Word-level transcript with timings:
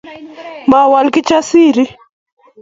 Mowol 0.69 1.07
Kijjasiri 1.13 1.83